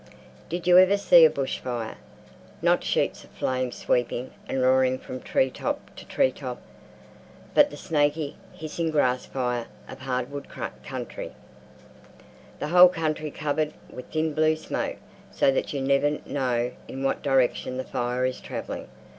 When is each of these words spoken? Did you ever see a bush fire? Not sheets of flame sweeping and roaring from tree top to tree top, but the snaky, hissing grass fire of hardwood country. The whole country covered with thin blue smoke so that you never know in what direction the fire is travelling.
Did 0.49 0.65
you 0.65 0.79
ever 0.79 0.97
see 0.97 1.25
a 1.25 1.29
bush 1.29 1.59
fire? 1.59 1.95
Not 2.59 2.83
sheets 2.83 3.23
of 3.23 3.29
flame 3.29 3.71
sweeping 3.71 4.31
and 4.49 4.59
roaring 4.63 4.97
from 4.97 5.19
tree 5.21 5.51
top 5.51 5.95
to 5.95 6.07
tree 6.07 6.31
top, 6.31 6.59
but 7.53 7.69
the 7.69 7.77
snaky, 7.77 8.35
hissing 8.51 8.89
grass 8.89 9.27
fire 9.27 9.67
of 9.87 9.99
hardwood 9.99 10.47
country. 10.83 11.33
The 12.57 12.69
whole 12.69 12.89
country 12.89 13.29
covered 13.29 13.75
with 13.91 14.11
thin 14.11 14.33
blue 14.33 14.55
smoke 14.55 14.97
so 15.29 15.51
that 15.51 15.71
you 15.71 15.79
never 15.81 16.17
know 16.25 16.71
in 16.87 17.03
what 17.03 17.21
direction 17.21 17.77
the 17.77 17.83
fire 17.83 18.25
is 18.25 18.41
travelling. 18.41 18.87